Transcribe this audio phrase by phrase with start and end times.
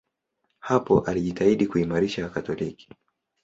[0.59, 2.89] Hapo alijitahidi kuimarisha Wakatoliki.